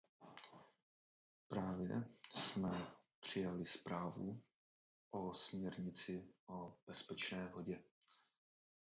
[1.47, 2.87] Právě jsme
[3.19, 4.41] přijali zprávu
[5.11, 7.83] o směrnici o bezpečné vodě.